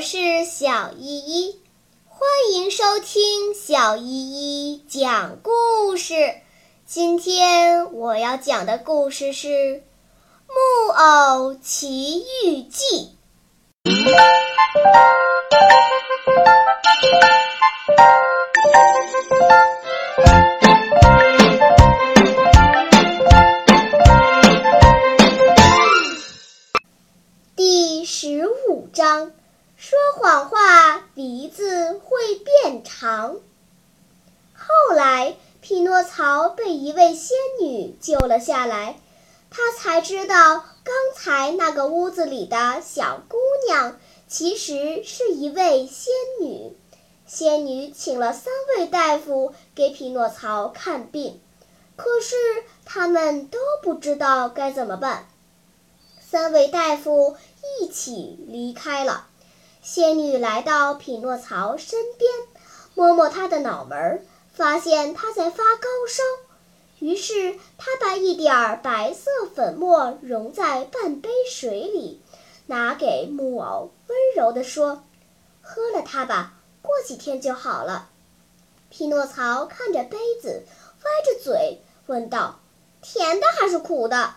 [0.00, 1.60] 我是小依依，
[2.06, 6.36] 欢迎收听小依依讲故事。
[6.86, 9.48] 今天我要讲的故事是
[10.46, 13.10] 《木偶奇遇记》
[27.54, 29.32] 第十五章。
[29.90, 33.40] 说谎话，鼻子会变长。
[34.54, 39.00] 后来，匹诺曹被一位仙女救了下来，
[39.50, 46.76] 他才知道刚才那个屋子里的小姑娘其实是一位仙女。
[47.26, 51.40] 仙女请了三位大夫给匹诺曹看病，
[51.96, 52.36] 可是
[52.84, 55.26] 他们都不知道该怎么办。
[56.20, 57.36] 三位大夫
[57.80, 59.26] 一起离开了。
[59.82, 62.30] 仙女来到匹诺曹身边，
[62.94, 66.22] 摸摸他的脑门，发现他在发高烧。
[66.98, 72.20] 于是，她把一点儿白色粉末溶在半杯水里，
[72.66, 75.02] 拿给木偶，温柔地说
[75.62, 78.10] ：“喝了它吧，过几天就好了。”
[78.90, 80.66] 匹诺曹看着杯子，
[81.04, 82.60] 歪着嘴问道
[83.00, 84.34] ：“甜的还是苦的？”“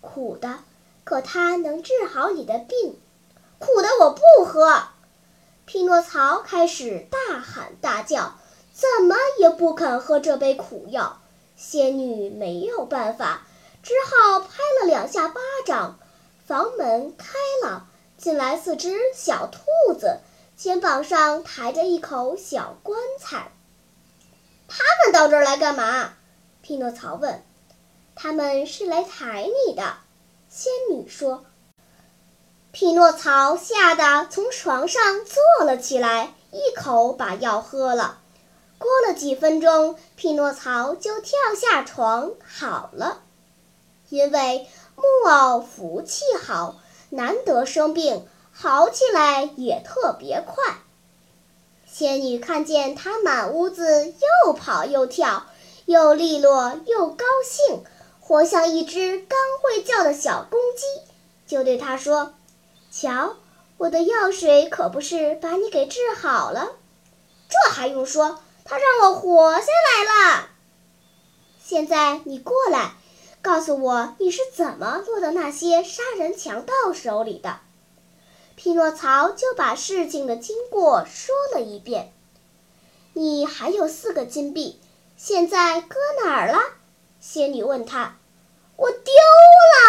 [0.00, 0.60] 苦的，
[1.04, 2.96] 可它能治好你的病。”
[3.62, 4.88] 苦的我不喝，
[5.66, 8.34] 匹诺曹开始大喊大叫，
[8.72, 11.20] 怎么也不肯喝这杯苦药。
[11.54, 13.46] 仙女没有办法，
[13.84, 14.48] 只好拍
[14.80, 16.00] 了两下巴掌，
[16.44, 17.86] 房门开了，
[18.18, 20.18] 进来四只小兔子，
[20.56, 23.52] 肩膀上抬着一口小棺材。
[24.66, 26.14] 他们到这儿来干嘛？
[26.62, 27.44] 匹诺曹问。
[28.16, 29.94] 他们是来抬你的，
[30.48, 31.44] 仙女说。
[32.72, 38.18] 匹诺曹吓得从床上坐了起来，一口把药喝了。
[38.78, 43.20] 过了几分钟，匹诺曹就跳下床好了。
[44.08, 46.76] 因为木偶福气好，
[47.10, 50.78] 难得生病，好起来也特别快。
[51.86, 54.14] 仙女看见他满屋子
[54.46, 55.44] 又跑又跳，
[55.84, 57.84] 又利落又高兴，
[58.18, 61.02] 活像一只刚会叫的小公鸡，
[61.46, 62.32] 就对他说。
[62.92, 63.36] 瞧，
[63.78, 66.72] 我的药水可不是把你给治好了，
[67.48, 68.38] 这还用说？
[68.64, 70.48] 他让我活下来了。
[71.64, 72.92] 现在你过来，
[73.40, 77.60] 告诉我你是怎么落到那些杀人强盗手里的。
[78.56, 82.12] 匹诺曹就把事情的经过说了一遍。
[83.14, 84.78] 你还有四个金币，
[85.16, 86.58] 现在搁哪儿了？
[87.20, 88.16] 仙女问他。
[88.76, 89.12] 我丢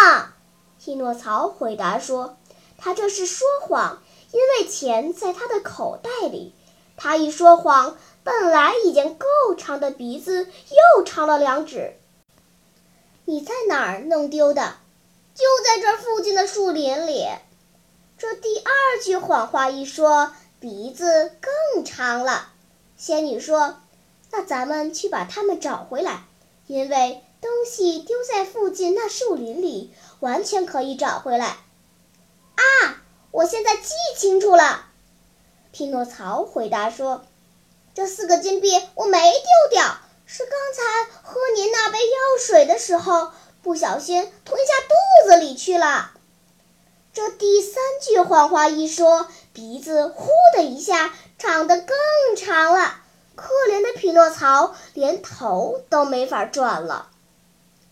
[0.08, 0.36] 了。
[0.80, 2.38] 匹诺曹回答说。
[2.83, 6.53] 他这是说谎，因为钱在他的口袋里。
[6.97, 7.95] 他一说谎，
[8.25, 9.25] 本来已经够
[9.57, 10.49] 长的鼻子
[10.97, 11.95] 又长了两指。
[13.23, 14.75] 你在哪儿弄丢的？
[15.33, 17.25] 就在这附近的树林里。
[18.17, 22.50] 这第二句谎话一说，鼻子更长了。
[22.97, 23.77] 仙女说
[24.29, 26.25] ：“那咱们去把它们找回来，
[26.67, 31.59] 因为东西丢在附近那树林里，完全可以找回来。”
[33.33, 34.85] 我现在记清楚了，
[35.71, 37.25] 匹诺曹回答说
[37.95, 43.31] ：“这四个金币我没丢掉，是刚才喝您那杯药水的时候
[43.63, 46.11] 不小心吞下肚子里去了。”
[47.11, 51.97] 这第三句谎话一说，鼻子呼的一下长得更
[52.38, 52.97] 长了，
[53.33, 57.09] 可怜的匹诺曹连头都没法转了，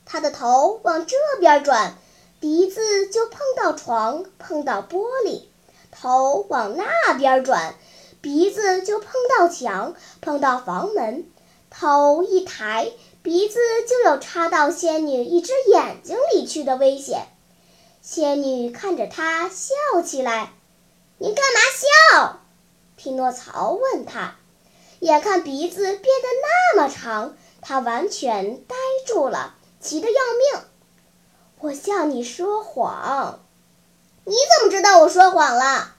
[0.05, 1.95] 他的头往这边转。
[2.41, 5.43] 鼻子就碰到床，碰到玻璃；
[5.91, 7.75] 头往那边转，
[8.19, 11.25] 鼻子就碰到墙，碰到房门；
[11.69, 12.91] 头一抬，
[13.21, 17.27] 鼻子就有插到仙女一只眼睛里去的危险。
[18.01, 20.51] 仙女看着他笑起来
[21.19, 21.59] ：“你干嘛
[22.17, 22.39] 笑？”
[22.97, 24.37] 匹诺曹问他。
[24.99, 26.27] 眼看鼻子变得
[26.75, 30.15] 那么长，他完全呆住了，急得要
[30.55, 30.70] 命。
[31.61, 33.39] 我向你说谎，
[34.25, 35.93] 你怎么知道我说谎了？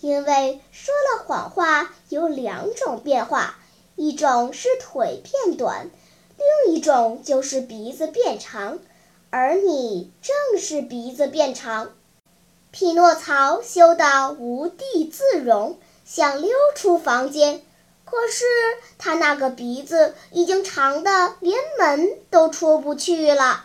[0.00, 3.58] 因为说了谎话有两种变化，
[3.96, 5.90] 一种是腿变短，
[6.36, 8.78] 另一种就是鼻子变长，
[9.30, 11.90] 而你正是鼻子变长。
[12.70, 17.62] 匹诺曹羞得无地自容，想溜出房间，
[18.04, 18.44] 可是
[18.96, 23.64] 他那个鼻子已经长的连门都出不去了。